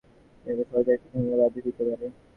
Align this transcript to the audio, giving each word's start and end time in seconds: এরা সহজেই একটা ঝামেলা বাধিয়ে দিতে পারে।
এরা 0.45 0.63
সহজেই 0.63 0.95
একটা 0.95 1.07
ঝামেলা 1.13 1.35
বাধিয়ে 1.41 1.65
দিতে 1.67 1.81
পারে। 1.87 2.07